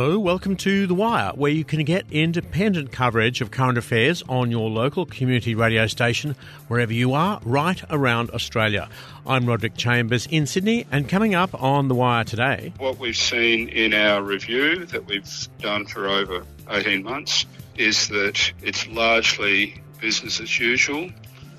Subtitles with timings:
[0.00, 4.50] Hello, welcome to The Wire, where you can get independent coverage of current affairs on
[4.50, 6.36] your local community radio station,
[6.68, 8.88] wherever you are, right around Australia.
[9.26, 12.72] I'm Roderick Chambers in Sydney, and coming up on The Wire today.
[12.78, 17.44] What we've seen in our review that we've done for over 18 months
[17.76, 21.10] is that it's largely business as usual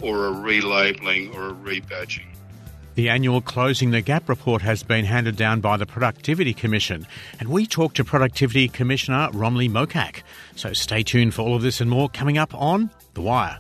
[0.02, 2.31] or a relabeling or a rebadging.
[2.96, 7.08] The annual Closing the Gap report has been handed down by the Productivity Commission,
[7.40, 10.24] and we talked to Productivity Commissioner Romlie Mokak.
[10.58, 13.60] So stay tuned for all of this and more coming up on The Wire.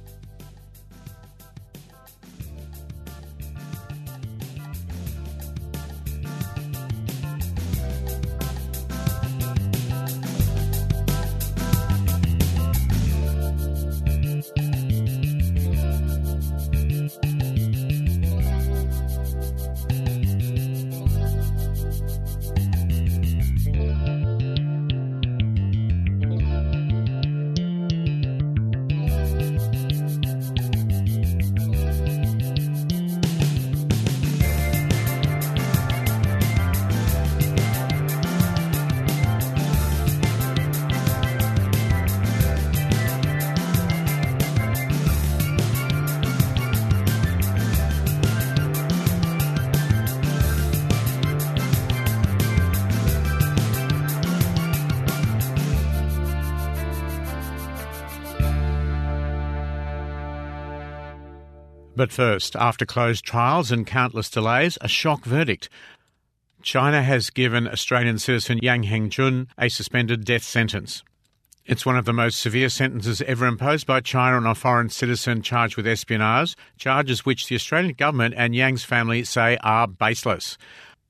[62.01, 65.69] But first, after closed trials and countless delays, a shock verdict.
[66.63, 71.03] China has given Australian citizen Yang Hengjun a suspended death sentence.
[71.63, 75.43] It's one of the most severe sentences ever imposed by China on a foreign citizen
[75.43, 80.57] charged with espionage, charges which the Australian government and Yang's family say are baseless.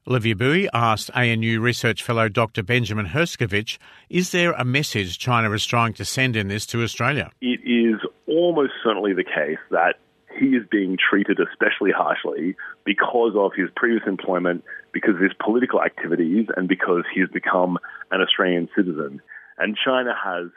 [0.05, 2.63] Olivia Buie asked ANU research fellow Dr.
[2.63, 3.77] Benjamin Herscovitch,
[4.09, 7.31] is there a message China is trying to send in this to Australia?
[7.39, 9.95] It is almost certainly the case that
[10.39, 12.55] he is being treated especially harshly
[12.85, 17.77] because of his previous employment, because of his political activities, and because he has become
[18.11, 19.21] an Australian citizen.
[19.57, 20.49] And China has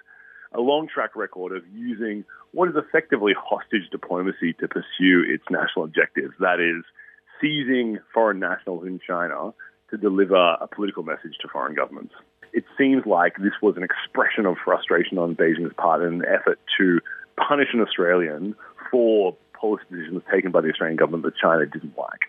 [0.52, 5.84] a long track record of using what is effectively hostage diplomacy to pursue its national
[5.84, 6.34] objectives.
[6.38, 6.84] That is,
[7.40, 9.52] seizing foreign nationals in China
[9.90, 12.14] to deliver a political message to foreign governments.
[12.52, 16.60] It seems like this was an expression of frustration on Beijing's part in an effort
[16.78, 17.00] to
[17.36, 18.54] punish an Australian
[18.90, 22.20] for policy decisions taken by the Australian government that China didn't like.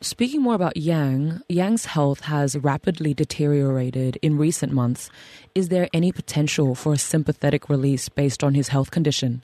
[0.00, 5.08] Speaking more about Yang, Yang's health has rapidly deteriorated in recent months.
[5.54, 9.42] Is there any potential for a sympathetic release based on his health condition?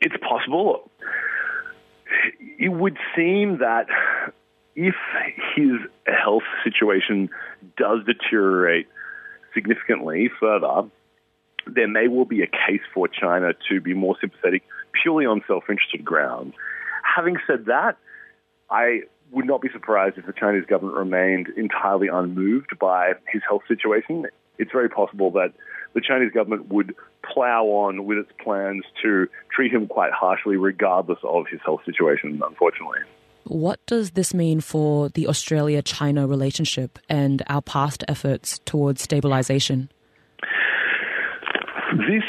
[0.00, 0.90] It's possible.
[2.58, 3.86] It would seem that
[4.74, 4.94] if
[5.54, 5.76] his
[6.06, 7.28] health situation
[7.76, 8.88] does deteriorate
[9.54, 10.88] significantly further,
[11.74, 14.62] there may well be a case for China to be more sympathetic
[15.02, 16.54] purely on self-interested grounds.
[17.16, 17.96] Having said that,
[18.70, 23.62] I would not be surprised if the Chinese government remained entirely unmoved by his health
[23.66, 24.26] situation.
[24.58, 25.52] It's very possible that
[25.94, 31.18] the Chinese government would plow on with its plans to treat him quite harshly, regardless
[31.22, 33.00] of his health situation, unfortunately.
[33.44, 39.90] What does this mean for the Australia China relationship and our past efforts towards stabilization?
[41.92, 42.24] This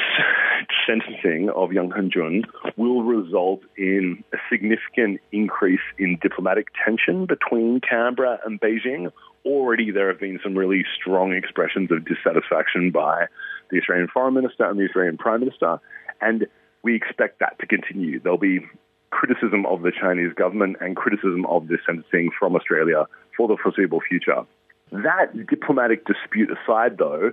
[0.85, 2.43] sentencing of Yang Hengjun
[2.75, 9.09] will result in a significant increase in diplomatic tension between Canberra and Beijing.
[9.45, 13.27] Already there have been some really strong expressions of dissatisfaction by
[13.71, 15.79] the Australian Foreign Minister and the Australian Prime Minister,
[16.19, 16.45] and
[16.83, 18.19] we expect that to continue.
[18.19, 18.65] There'll be
[19.11, 23.05] criticism of the Chinese government and criticism of this sentencing from Australia
[23.37, 24.43] for the foreseeable future.
[24.91, 27.31] That diplomatic dispute aside, though,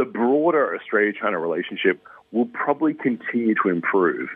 [0.00, 2.02] the broader Australia China relationship
[2.32, 4.30] will probably continue to improve.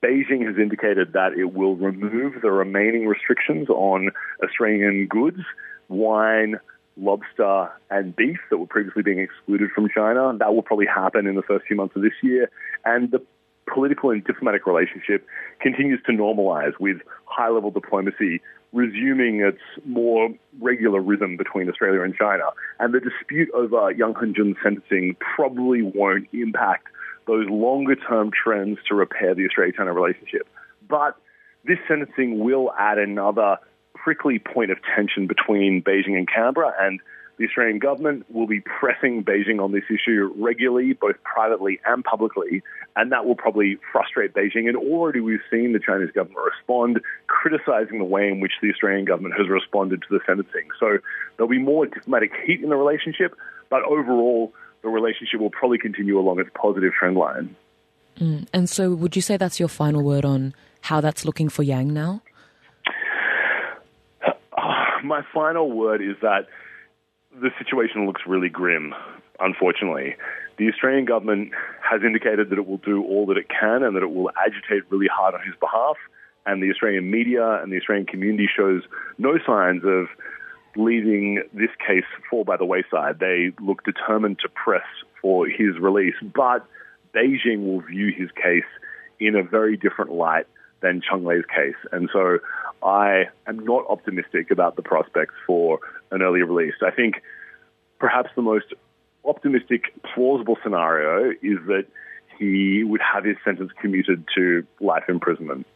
[0.00, 4.10] Beijing has indicated that it will remove the remaining restrictions on
[4.44, 5.40] Australian goods,
[5.88, 6.60] wine,
[6.96, 10.36] lobster, and beef that were previously being excluded from China.
[10.38, 12.48] That will probably happen in the first few months of this year.
[12.84, 13.20] And the
[13.72, 15.26] political and diplomatic relationship
[15.60, 18.40] continues to normalize with high level diplomacy
[18.72, 20.28] resuming its more
[20.60, 22.44] regular rhythm between Australia and China.
[22.78, 26.88] And the dispute over Yang Hengjun's sentencing probably won't impact
[27.26, 30.46] those longer term trends to repair the Australia China relationship.
[30.88, 31.16] But
[31.64, 33.58] this sentencing will add another
[33.94, 37.00] prickly point of tension between Beijing and Canberra, and
[37.38, 42.62] The Australian government will be pressing Beijing on this issue regularly, both privately and publicly,
[42.96, 44.66] and that will probably frustrate Beijing.
[44.66, 49.04] And already we've seen the Chinese government respond, criticizing the way in which the Australian
[49.04, 50.68] government has responded to the sentencing.
[50.80, 50.98] So
[51.36, 53.36] there'll be more diplomatic heat in the relationship,
[53.70, 54.52] but overall,
[54.82, 57.54] the relationship will probably continue along its positive trend line.
[58.18, 58.48] Mm.
[58.52, 61.94] And so, would you say that's your final word on how that's looking for Yang
[61.94, 62.20] now?
[65.04, 66.48] My final word is that
[67.40, 68.94] the situation looks really grim,
[69.40, 70.16] unfortunately.
[70.58, 71.52] The Australian government
[71.88, 74.90] has indicated that it will do all that it can and that it will agitate
[74.90, 75.96] really hard on his behalf.
[76.46, 78.82] And the Australian media and the Australian community shows
[79.18, 80.06] no signs of
[80.76, 83.18] leaving this case fall by the wayside.
[83.18, 84.86] They look determined to press
[85.20, 86.66] for his release, but
[87.14, 88.68] Beijing will view his case
[89.20, 90.46] in a very different light
[90.80, 91.76] than Cheng Lei's case.
[91.92, 92.38] And so
[92.82, 96.74] I am not optimistic about the prospects for an early release.
[96.84, 97.22] I think
[97.98, 98.66] perhaps the most
[99.24, 101.86] optimistic, plausible scenario is that
[102.38, 105.66] he would have his sentence commuted to life imprisonment.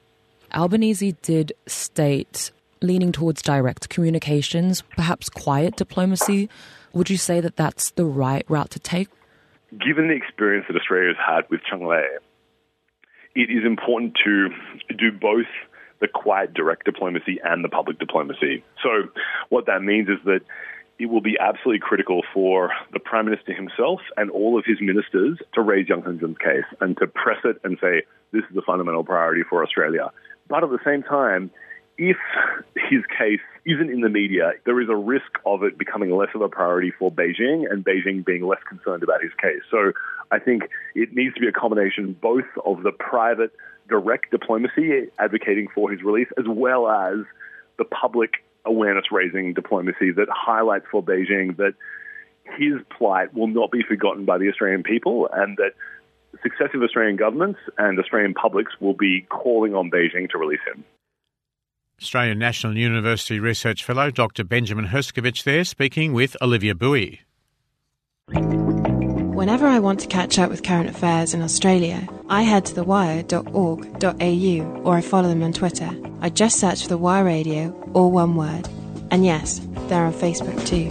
[0.54, 2.50] Albanese did state
[2.80, 6.48] leaning towards direct communications, perhaps quiet diplomacy.
[6.92, 9.08] Would you say that that's the right route to take?
[9.70, 12.06] Given the experience that Australia has had with Cheng Lei,
[13.34, 14.50] it is important to
[14.94, 15.46] do both
[16.02, 18.62] the quiet direct diplomacy and the public diplomacy.
[18.82, 19.08] So
[19.48, 20.40] what that means is that
[20.98, 25.38] it will be absolutely critical for the Prime Minister himself and all of his ministers
[25.54, 28.02] to raise Yang Hengjun's case and to press it and say,
[28.32, 30.10] this is a fundamental priority for Australia.
[30.48, 31.50] But at the same time,
[31.98, 32.16] if
[32.90, 36.40] his case isn't in the media, there is a risk of it becoming less of
[36.40, 39.62] a priority for Beijing and Beijing being less concerned about his case.
[39.70, 39.92] So
[40.32, 40.64] I think
[40.94, 43.52] it needs to be a combination both of the private
[43.92, 47.18] direct diplomacy advocating for his release as well as
[47.78, 51.74] the public awareness raising diplomacy that highlights for Beijing that
[52.58, 55.72] his plight will not be forgotten by the Australian people and that
[56.42, 60.84] successive Australian governments and Australian publics will be calling on Beijing to release him.
[62.00, 64.42] Australian National University Research Fellow Dr.
[64.42, 67.20] Benjamin Herscovitch there speaking with Olivia Bowie.
[69.42, 74.82] Whenever I want to catch up with current affairs in Australia, I head to thewire.org.au
[74.84, 75.90] or I follow them on Twitter.
[76.20, 78.68] I just search for The Wire Radio, all one word.
[79.10, 80.90] And yes, they're on Facebook too.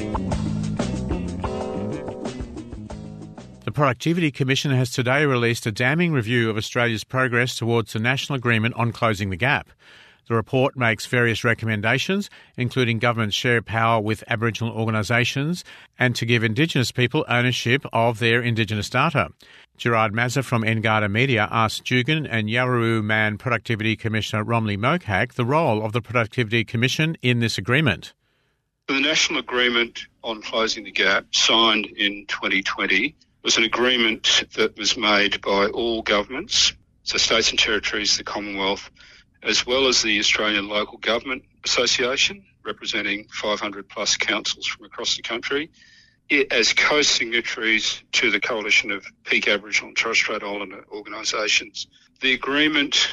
[3.63, 8.35] The Productivity Commission has today released a damning review of Australia's progress towards the national
[8.35, 9.69] agreement on closing the gap.
[10.31, 15.65] The report makes various recommendations, including government's share power with Aboriginal organisations
[15.99, 19.31] and to give Indigenous people ownership of their Indigenous data.
[19.75, 25.43] Gerard Mazza from Ngaarda Media asked Djugun and Yawuru Man Productivity Commissioner Romlie Mokak the
[25.43, 28.13] role of the Productivity Commission in this agreement.
[28.87, 33.13] The national agreement on closing the gap, signed in 2020,
[33.43, 36.71] was an agreement that was made by all governments,
[37.03, 38.89] so states and territories, the Commonwealth,
[39.43, 45.23] as well as the Australian Local Government Association, representing 500 plus councils from across the
[45.23, 45.71] country,
[46.51, 51.87] as co-signatories to the coalition of peak Aboriginal and Torres Strait Islander organisations.
[52.21, 53.09] The agreement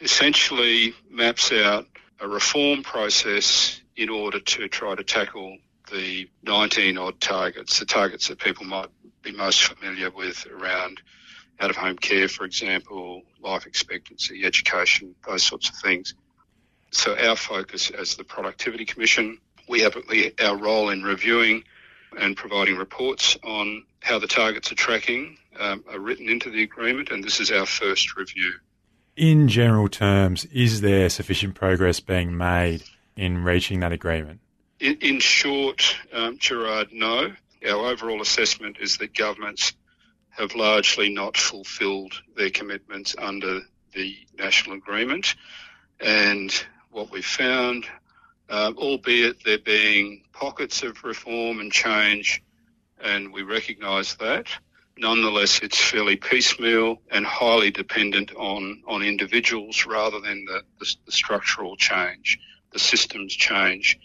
[0.00, 1.86] essentially maps out
[2.20, 5.56] a reform process in order to try to tackle
[5.90, 8.88] the 19 odd targets, the targets that people might
[9.22, 11.00] be most familiar with around
[11.60, 16.14] out of home care, for example, life expectancy, education, those sorts of things.
[16.90, 19.96] So our focus as the Productivity Commission, we have
[20.40, 21.64] our role in reviewing
[22.18, 27.10] and providing reports on how the targets are tracking um, are written into the agreement,
[27.10, 28.52] and this is our first review.
[29.16, 32.82] In general terms, is there sufficient progress being made
[33.16, 34.40] in reaching that agreement?
[34.78, 37.32] In, in short, um, Gerard, no.
[37.66, 39.72] Our overall assessment is that governments
[40.36, 43.60] have largely not fulfilled their commitments under
[43.94, 45.34] the national agreement.
[45.98, 46.52] And
[46.90, 47.86] what we've found,
[48.50, 52.42] uh, albeit there being pockets of reform and change,
[53.00, 54.48] and we recognise that,
[54.98, 61.12] nonetheless it's fairly piecemeal and highly dependent on, on individuals rather than the, the, the
[61.12, 62.38] structural change,
[62.72, 63.98] the systems change.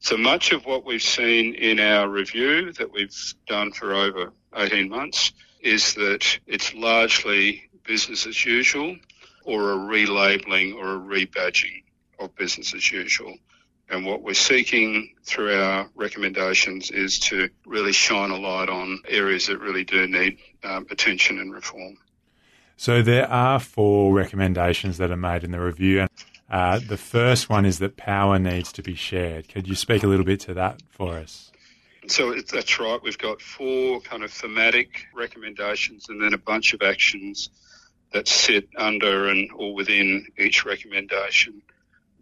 [0.00, 3.16] So much of what we've seen in our review that we've
[3.46, 8.96] done for over 18 months is that it's largely business as usual
[9.44, 11.82] or a relabeling or a rebadging
[12.18, 13.34] of business as usual.
[13.90, 19.46] And what we're seeking through our recommendations is to really shine a light on areas
[19.46, 21.96] that really do need um, attention and reform.
[22.76, 26.06] So there are four recommendations that are made in the review.
[26.50, 29.48] Uh, the first one is that power needs to be shared.
[29.48, 31.50] Could you speak a little bit to that for us?
[32.08, 33.00] So that's right.
[33.02, 37.50] We've got four kind of thematic recommendations and then a bunch of actions
[38.12, 41.62] that sit under and or within each recommendation.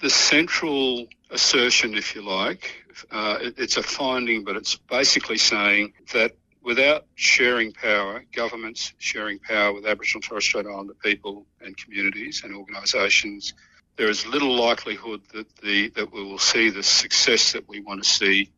[0.00, 5.92] The central assertion, if you like, uh, it, it's a finding, but it's basically saying
[6.12, 11.76] that without sharing power, governments sharing power with Aboriginal and Torres Strait Islander people and
[11.76, 13.54] communities and organisations,
[13.96, 18.02] there is little likelihood that the that we will see the success that we want
[18.02, 18.50] to see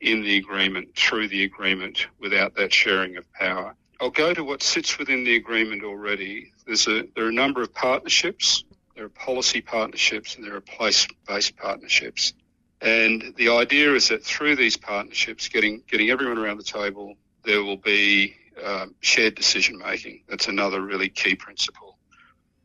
[0.00, 3.74] in the agreement through the agreement without that sharing of power.
[4.00, 6.52] I'll go to what sits within the agreement already.
[6.66, 8.64] There's a, there are a number of partnerships,
[8.94, 12.32] there are policy partnerships, and there are place-based partnerships.
[12.80, 17.62] And the idea is that through these partnerships, getting getting everyone around the table, there
[17.64, 20.22] will be um, shared decision making.
[20.28, 21.98] That's another really key principle.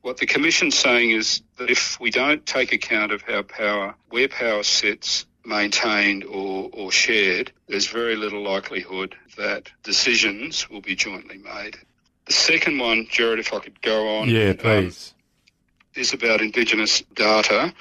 [0.02, 4.28] What the Commission's saying is that if we don't take account of how power, where
[4.28, 11.38] power sits, maintained or, or shared, there's very little likelihood that decisions will be jointly
[11.38, 11.78] made.
[12.26, 14.30] The second one, Jared, if I could go on.
[14.30, 15.14] Yeah, um, please.
[15.16, 17.72] Um, is about Indigenous data.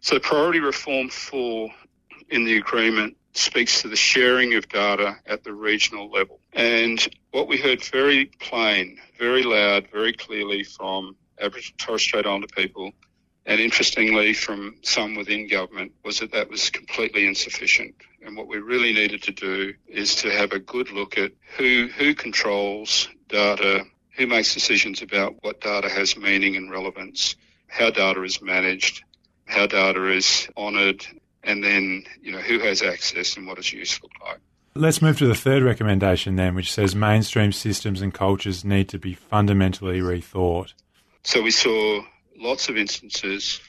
[0.00, 1.70] So, Priority Reform 4
[2.28, 6.40] in the agreement speaks to the sharing of data at the regional level.
[6.52, 12.48] And what we heard very plain, very loud, very clearly from Aboriginal Torres Strait Islander
[12.48, 12.92] people
[13.50, 17.96] and interestingly from some within government, was that that was completely insufficient.
[18.24, 21.88] And what we really needed to do is to have a good look at who,
[21.88, 23.84] who controls data,
[24.16, 27.34] who makes decisions about what data has meaning and relevance,
[27.66, 29.02] how data is managed,
[29.46, 31.04] how data is honoured,
[31.42, 34.38] and then, you know, who has access and what its use look like.
[34.76, 38.98] Let's move to the third recommendation then, which says mainstream systems and cultures need to
[39.00, 40.74] be fundamentally rethought.
[41.24, 42.02] So we saw
[42.40, 43.60] lots of instances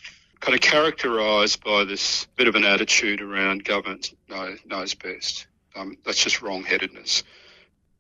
[0.42, 4.14] kind of characterised by this bit of an attitude around government
[4.66, 5.48] knows best.
[5.76, 7.24] Um, that's just wrong-headedness.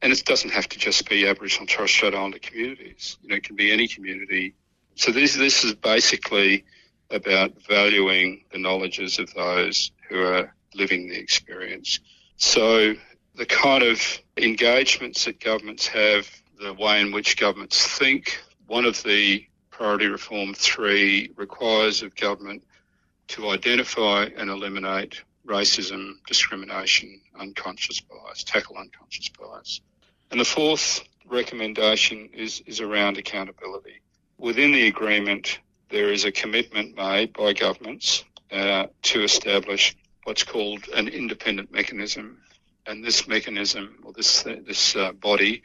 [0.02, 3.18] And it doesn't have to just be Aboriginal and Torres Strait Islander communities.
[3.22, 4.56] You know, it can be any community.
[4.96, 6.66] So this this is basically
[7.12, 12.00] about valuing the knowledges of those who are living the experience.
[12.38, 12.96] So
[13.36, 14.02] the kind of
[14.38, 16.28] engagements that governments have,
[16.60, 19.46] the way in which governments think, one of the
[19.82, 22.64] Priority Reform 3 requires of government
[23.30, 29.82] to identify and eliminate racism, discrimination, unconscious bias, tackle unconscious bias.
[30.30, 34.02] And the fourth recommendation is, is around accountability.
[34.38, 35.58] Within the agreement,
[35.90, 42.38] there is a commitment made by governments uh, to establish what's called an independent mechanism.
[42.86, 45.64] And this mechanism, or this, this uh, body,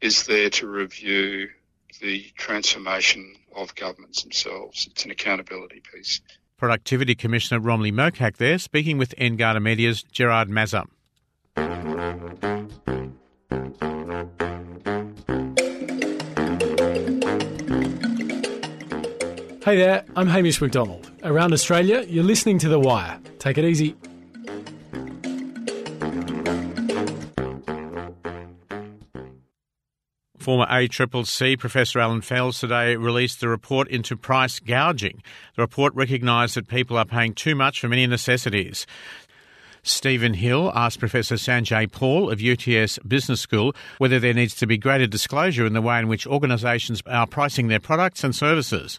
[0.00, 1.50] is there to review
[2.00, 4.88] the transformation of governments themselves.
[4.90, 6.20] It's an accountability piece.
[6.56, 10.86] Productivity Commissioner Romlie Mokak there, speaking with Ngaarda Media's Gerard Mazza.
[19.64, 21.10] Hey there, I'm Hamish McDonald.
[21.22, 23.20] Around Australia, you're listening to The Wire.
[23.38, 23.94] Take it easy.
[30.42, 35.22] Former ACCC Professor Alan Fels today released the report into price gouging.
[35.54, 38.84] The report recognised that people are paying too much for many necessities.
[39.84, 44.76] Stephen Hill asked Professor Sanjoy Paul of UTS Business School whether there needs to be
[44.76, 48.98] greater disclosure in the way in which organisations are pricing their products and services.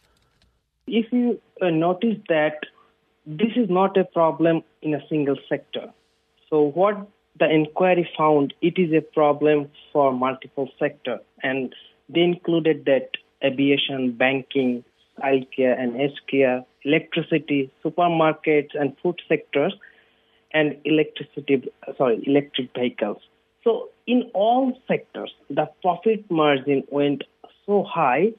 [0.88, 2.60] If you uh, notice that
[3.26, 5.92] this is not a problem in a single sector.
[6.50, 7.06] So what
[7.40, 11.74] the inquiry found it is a problem for multiple sectors, and
[12.10, 13.10] they included that
[13.44, 14.84] aviation, banking,
[15.22, 19.74] healthcare and healthcare, electricity, supermarkets and food sectors,
[20.54, 23.22] and electricity, sorry, electric vehicles.
[23.64, 27.24] So in all sectors, the profit margin went
[27.66, 28.34] so high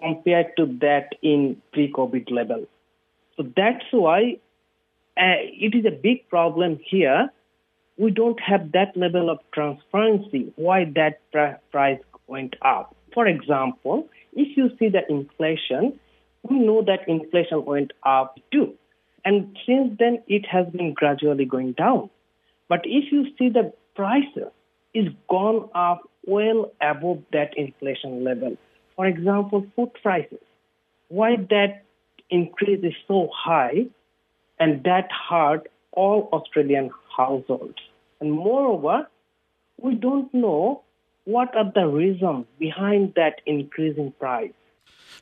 [0.00, 2.66] compared to that in pre-COVID level.
[3.36, 4.38] So that's why
[5.16, 7.30] uh, it is a big problem here
[7.96, 12.94] we don't have that level of transparency why that pr- price went up.
[13.12, 15.98] For example, if you see the inflation,
[16.42, 18.74] we know that inflation went up too.
[19.24, 22.10] And since then, it has been gradually going down.
[22.68, 24.50] But if you see the prices,
[24.94, 28.56] is gone up well above that inflation level.
[28.96, 30.38] For example, food prices.
[31.08, 31.82] Why that
[32.30, 33.86] increase is so high
[34.58, 37.78] and that hurt all Australian households.
[38.20, 39.08] And moreover,
[39.80, 40.82] we don't know
[41.24, 44.52] what are the reasons behind that increasing price.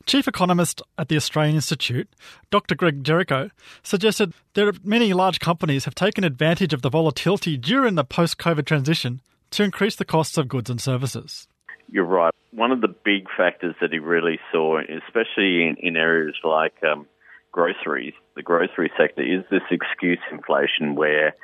[0.06, 2.08] Chief Economist at the Australian Institute,
[2.50, 2.74] Dr.
[2.74, 3.50] Greg Jericho,
[3.82, 8.64] suggested that many large companies have taken advantage of the volatility during the post COVID
[8.64, 11.46] transition to increase the costs of goods and services.
[11.88, 12.34] You're right.
[12.52, 17.06] One of the big factors that he really saw, especially in, in areas like um,
[17.52, 21.34] groceries, the grocery sector, is this excuse inflation where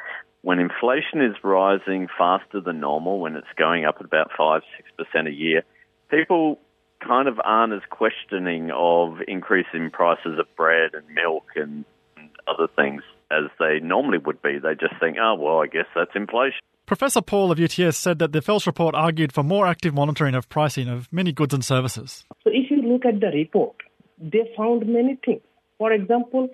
[0.43, 4.63] when inflation is rising faster than normal, when it's going up at about 5
[4.99, 5.63] 6% a year,
[6.11, 6.59] people
[7.07, 11.85] kind of aren't as questioning of increasing prices of bread and milk and,
[12.17, 14.59] and other things as they normally would be.
[14.59, 16.61] They just think, oh, well, I guess that's inflation.
[16.87, 20.49] Professor Paul of UTS said that the Fels report argued for more active monitoring of
[20.49, 22.25] pricing of many goods and services.
[22.43, 23.77] So if you look at the report,
[24.19, 25.43] they found many things.
[25.77, 26.49] For example,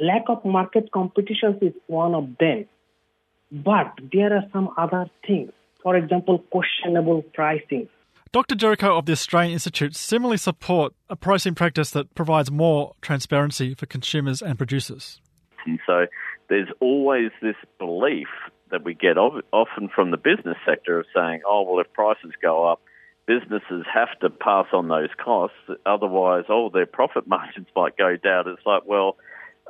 [0.00, 2.66] lack of market competition is one of them.
[3.50, 5.52] But there are some other things.
[5.82, 7.88] For example, questionable pricing.
[8.30, 8.54] Dr.
[8.54, 13.86] Jericho of the Australian Institute similarly support a pricing practice that provides more transparency for
[13.86, 15.20] consumers and producers.
[15.64, 16.06] And so
[16.48, 18.28] there's always this belief
[18.70, 22.70] that we get often from the business sector of saying, oh, well, if prices go
[22.70, 22.82] up,
[23.26, 25.56] businesses have to pass on those costs.
[25.86, 28.48] Otherwise, oh, their profit margins might go down.
[28.48, 29.16] It's like, well,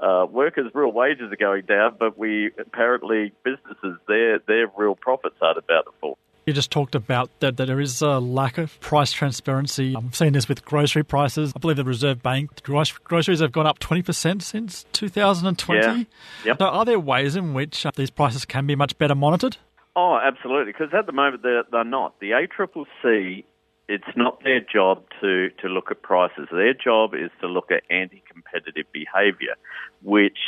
[0.02, 5.37] uh, workers' real wages are going down, but we apparently businesses their their real profits
[5.40, 6.19] aren't about to fall.
[6.47, 9.95] You just talked about that, that there is a lack of price transparency.
[9.95, 11.52] I'm seeing this with grocery prices.
[11.55, 15.81] I believe the Reserve Bank groceries have gone up 20% since 2020.
[15.83, 16.05] Yeah.
[16.47, 16.59] Yep.
[16.59, 19.59] So are there ways in which uh, these prices can be much better monitored?
[19.95, 20.73] Oh, absolutely.
[20.73, 22.19] Because at the moment they're, they're not.
[22.19, 23.45] The ACCC,
[23.88, 26.49] it's not their job to, to look at prices.
[26.52, 29.54] Their job is to look at anti-competitive behaviour,
[30.02, 30.38] which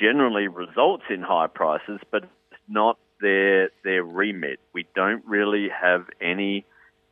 [0.00, 4.60] generally results in high prices, but it's not their their remit.
[4.72, 6.64] We don't really have any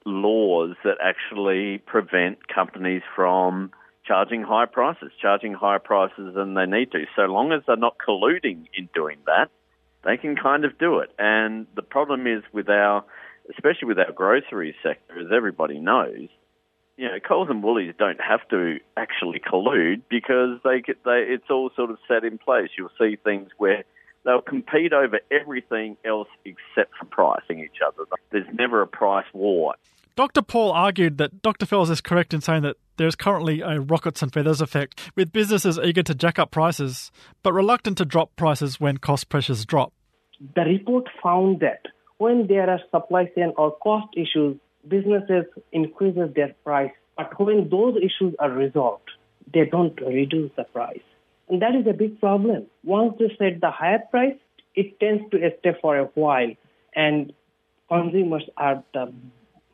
[0.04, 3.72] laws that actually prevent companies from
[4.06, 7.04] charging high prices, charging higher prices than they need to.
[7.14, 9.50] So long as they're not colluding in doing that,
[10.04, 11.10] they can kind of do it.
[11.18, 13.04] And the problem is with our,
[13.50, 16.28] especially with our grocery sector, as everybody knows,
[16.96, 21.48] you know, Coles and Woolies don't have to actually collude because they, get they it's
[21.48, 22.70] all sort of set in place.
[22.76, 23.84] You'll see things where
[24.24, 28.04] They'll compete over everything else except for pricing each other.
[28.30, 29.74] There's never a price war.
[30.16, 30.42] Dr.
[30.42, 31.64] Paul argued that Dr.
[31.64, 35.32] Fels is correct in saying that there is currently a rockets and feathers effect, with
[35.32, 39.94] businesses eager to jack up prices, but reluctant to drop prices when cost pressures drop.
[40.56, 41.86] The report found that
[42.18, 47.96] when there are supply chain or cost issues, businesses increases their price, but when those
[47.96, 49.10] issues are resolved,
[49.52, 51.00] they don't reduce the price.
[51.48, 52.66] And that is a big problem.
[52.84, 54.36] Once they set the higher price,
[54.74, 56.52] it tends to stay for a while,
[56.94, 57.32] and
[57.88, 59.12] consumers are the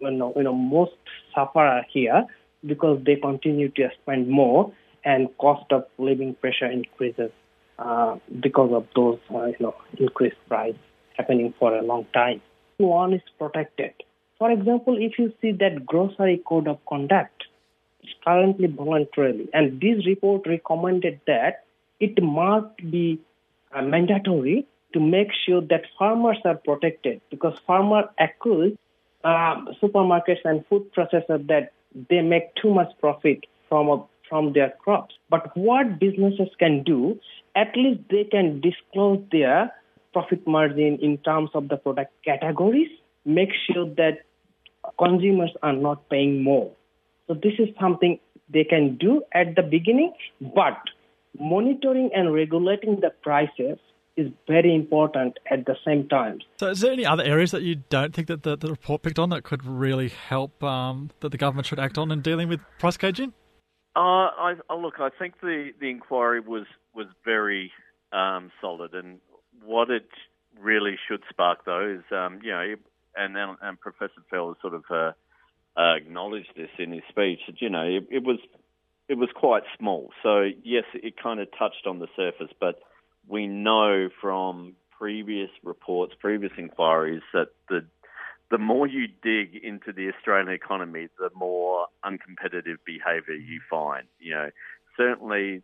[0.00, 0.92] you know, you know most
[1.34, 2.24] sufferer here
[2.64, 4.72] because they continue to spend more,
[5.04, 7.30] and cost of living pressure increases
[7.78, 10.76] uh, because of those uh, you know increased price
[11.16, 12.40] happening for a long time.
[12.78, 13.92] One is protected.
[14.38, 17.44] For example, if you see that grocery code of conduct,
[18.02, 21.64] it's currently voluntarily, and this report recommended that
[22.00, 23.20] it must be
[23.74, 28.76] uh, mandatory to make sure that farmers are protected because farmers accuse
[29.24, 31.72] uh, supermarkets and food processors that
[32.10, 35.14] they make too much profit from a, from their crops.
[35.30, 37.18] But what businesses can do,
[37.56, 39.72] at least they can disclose their
[40.14, 42.88] profit margin in terms of the product categories,
[43.26, 44.20] make sure that
[44.98, 46.70] consumers are not paying more.
[47.26, 50.78] So this is something they can do at the beginning, but
[51.38, 53.78] monitoring and regulating the prices
[54.16, 56.38] is very important at the same time.
[56.58, 59.18] So, is there any other areas that you don't think that the, the report picked
[59.18, 62.60] on that could really help um, that the government should act on in dealing with
[62.78, 63.32] price gouging?
[63.96, 67.72] Uh, I, look, I think the, the inquiry was was very
[68.12, 69.18] um, solid, and
[69.64, 70.08] what it
[70.60, 72.74] really should spark though is, um, you know,
[73.16, 75.12] and, and Professor Fels sort of uh,
[75.76, 77.40] uh, acknowledged this in his speech.
[77.46, 78.38] That you know, it, it was
[79.08, 80.10] it was quite small.
[80.22, 82.80] So yes, it kind of touched on the surface, but
[83.28, 87.84] we know from previous reports, previous inquiries that the
[88.50, 94.06] the more you dig into the Australian economy, the more uncompetitive behaviour you find.
[94.20, 94.50] You know,
[94.96, 95.62] certainly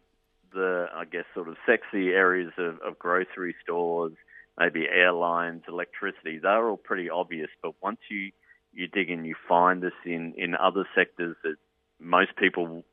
[0.52, 4.12] the I guess sort of sexy areas of, of grocery stores,
[4.58, 7.50] maybe airlines, electricity, they're all pretty obvious.
[7.62, 8.32] But once you
[8.72, 11.56] you dig in, you find this in in other sectors that
[11.98, 12.84] most people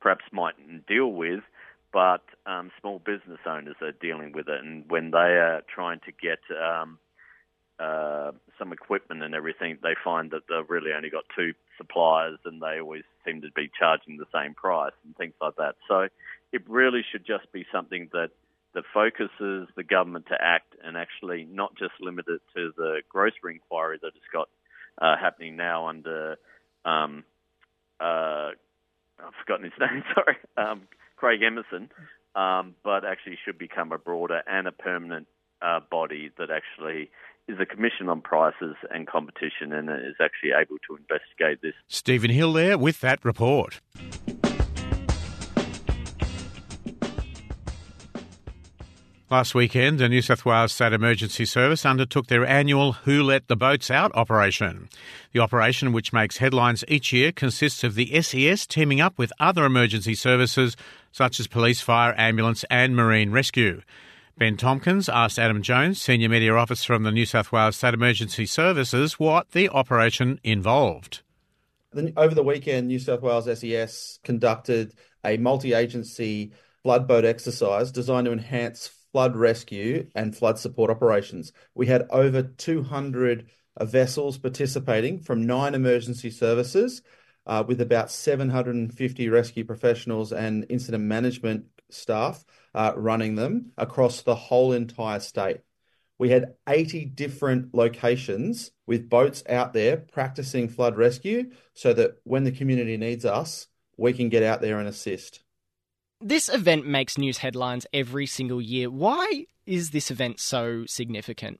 [0.00, 1.40] perhaps mightn't deal with,
[1.92, 4.62] but um, small business owners are dealing with it.
[4.62, 6.98] And when they are trying to get um,
[7.78, 12.60] uh, some equipment and everything, they find that they've really only got two suppliers and
[12.60, 15.76] they always seem to be charging the same price and things like that.
[15.88, 16.08] So
[16.52, 18.30] it really should just be something that
[18.74, 23.54] that focuses the government to act and actually not just limit it to the grocery
[23.54, 24.48] inquiry that has got
[25.00, 26.36] uh, happening now under
[26.84, 27.24] um,
[28.00, 28.50] uh,
[29.18, 30.02] I've forgotten his name.
[30.14, 30.82] Sorry, um,
[31.16, 31.90] Craig Emerson,
[32.34, 35.26] um, but actually should become a broader and a permanent
[35.60, 37.10] uh, body that actually
[37.48, 41.74] is a commission on prices and competition and is actually able to investigate this.
[41.88, 43.80] Stephen Hill there with that report.
[49.32, 53.56] Last weekend, the New South Wales State Emergency Service undertook their annual Who Let the
[53.56, 54.90] Boats Out operation.
[55.32, 59.64] The operation, which makes headlines each year, consists of the SES teaming up with other
[59.64, 60.76] emergency services
[61.12, 63.80] such as police, fire, ambulance, and marine rescue.
[64.36, 68.44] Ben Tompkins asked Adam Jones, Senior Media Officer from the New South Wales State Emergency
[68.44, 71.22] Services, what the operation involved.
[72.18, 74.92] Over the weekend, New South Wales SES conducted
[75.24, 81.52] a multi agency flood boat exercise designed to enhance flood rescue and flood support operations.
[81.74, 83.46] We had over 200
[83.76, 87.02] uh, vessels participating from nine emergency services,
[87.46, 92.44] uh, with about 750 rescue professionals and incident management staff
[92.74, 95.60] uh, running them across the whole entire state.
[96.18, 102.44] We had 80 different locations with boats out there practicing flood rescue so that when
[102.44, 105.42] the community needs us, we can get out there and assist.
[106.24, 108.88] This event makes news headlines every single year.
[108.88, 111.58] Why is this event so significant?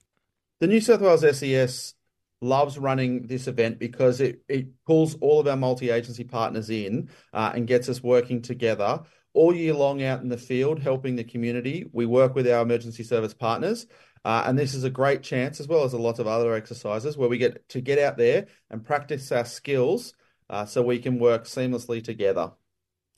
[0.61, 1.95] The New South Wales SES
[2.39, 7.09] loves running this event because it, it pulls all of our multi agency partners in
[7.33, 9.01] uh, and gets us working together
[9.33, 11.89] all year long out in the field helping the community.
[11.91, 13.85] We work with our emergency service partners.
[14.23, 17.17] Uh, and this is a great chance, as well as a lot of other exercises,
[17.17, 20.13] where we get to get out there and practice our skills
[20.49, 22.53] uh, so we can work seamlessly together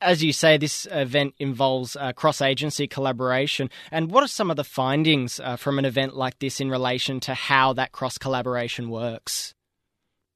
[0.01, 3.69] as you say, this event involves uh, cross agency collaboration.
[3.91, 7.19] And what are some of the findings uh, from an event like this in relation
[7.21, 9.53] to how that cross collaboration works?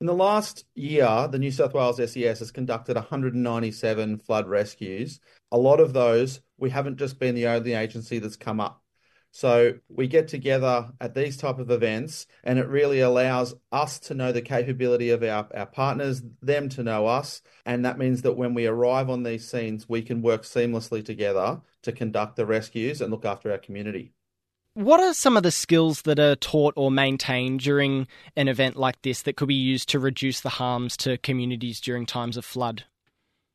[0.01, 5.19] In the last year, the New South Wales SES has conducted 197 flood rescues.
[5.51, 8.81] A lot of those, we haven't just been the only agency that's come up
[9.31, 14.13] so we get together at these type of events and it really allows us to
[14.13, 17.41] know the capability of our, our partners, them to know us.
[17.65, 21.61] And that means that when we arrive on these scenes, we can work seamlessly together
[21.83, 24.13] to conduct the rescues and look after our community.
[24.73, 29.01] What are some of the skills that are taught or maintained during an event like
[29.01, 32.85] this that could be used to reduce the harms to communities during times of flood?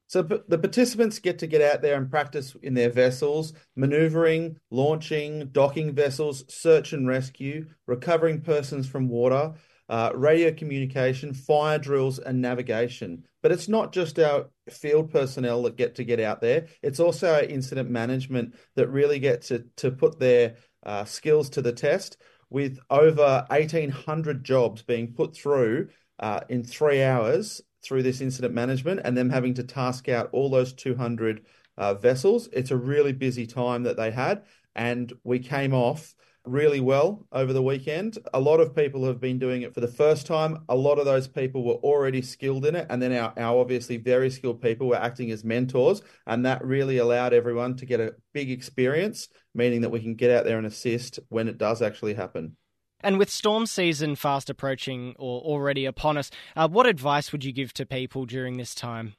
[0.07, 5.49] So the participants get to get out there and practice in their vessels, maneuvering, launching,
[5.51, 9.55] docking vessels, search and rescue, recovering persons from water,
[9.89, 13.25] uh, radio communication, fire drills, and navigation.
[13.43, 17.35] But it's not just our field personnel that get to get out there, it's also
[17.35, 22.19] our incident management that really get to, to put their uh, skills to the test
[22.51, 25.89] with over 1,800 jobs being put through
[26.19, 30.49] uh, in three hours through this incident management and them having to task out all
[30.49, 31.45] those 200
[31.77, 32.49] uh, vessels.
[32.53, 34.43] It's a really busy time that they had,
[34.75, 38.19] and we came off really well over the weekend.
[38.35, 40.65] A lot of people have been doing it for the first time.
[40.69, 43.97] A lot of those people were already skilled in it, and then our, our obviously
[43.97, 48.15] very skilled people were acting as mentors, and that really allowed everyone to get a
[48.33, 52.15] big experience, meaning that we can get out there and assist when it does actually
[52.15, 52.57] happen.
[53.05, 57.53] And with storm season fast approaching or already upon us, uh, what advice would you
[57.53, 59.13] give to people during this time?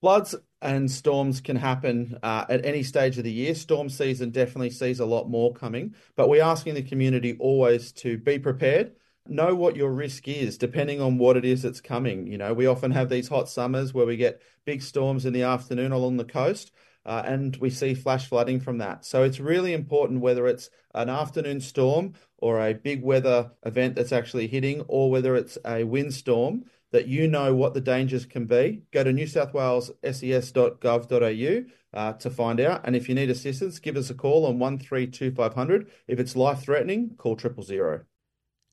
[0.00, 3.54] Floods and storms can happen uh, at any stage of the year.
[3.54, 8.16] Storm season definitely sees a lot more coming, but we're asking the community always to
[8.16, 8.92] be prepared.
[9.28, 12.26] Know what your risk is, depending on what it is that's coming.
[12.26, 15.42] You know, we often have these hot summers where we get big storms in the
[15.42, 16.72] afternoon along the coast.
[17.06, 19.04] Uh, and we see flash flooding from that.
[19.04, 24.10] So it's really important whether it's an afternoon storm or a big weather event that's
[24.10, 28.82] actually hitting, or whether it's a windstorm, that you know what the dangers can be.
[28.92, 32.80] Go to newsouthwales.ses.gov.au uh, to find out.
[32.84, 35.88] And if you need assistance, give us a call on 132500.
[36.08, 38.00] If it's life threatening, call triple zero.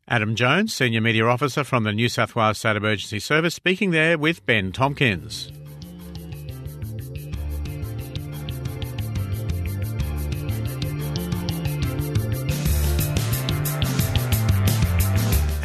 [0.07, 4.17] Adam Jones, Senior Media Officer from the New South Wales State Emergency Service, speaking there
[4.17, 5.52] with Ben Tompkins.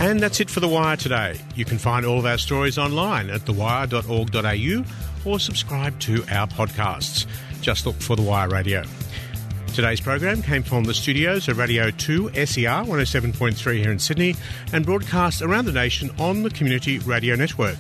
[0.09, 1.39] And that's it for The Wire today.
[1.55, 7.27] You can find all of our stories online at thewire.org.au or subscribe to our podcasts.
[7.61, 8.85] Just look for The Wire Radio.
[9.75, 14.35] Today's program came from the studios of Radio 2 SER 107.3 here in Sydney
[14.73, 17.77] and broadcast around the nation on the Community Radio Network.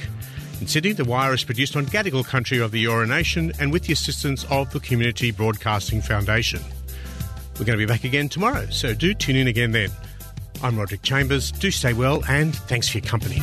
[0.61, 3.85] In Sydney, The Wire is produced on Gadigal country of the Eora Nation and with
[3.85, 6.61] the assistance of the Community Broadcasting Foundation.
[7.55, 9.91] We're going to be back again tomorrow, so do tune in again then.
[10.62, 11.53] I'm Roderick Chambers.
[11.53, 13.40] Do stay well and thanks for your company.